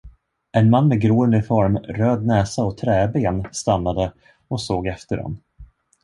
En 0.51 0.69
man 0.69 0.87
med 0.87 1.01
grå 1.01 1.23
uniform, 1.25 1.77
röd 1.77 2.25
näsa 2.25 2.63
och 2.63 2.77
träben 2.77 3.45
stannade 3.51 4.13
och 4.47 4.61
såg 4.61 4.87
efter 4.87 5.17
dem. 5.17 5.39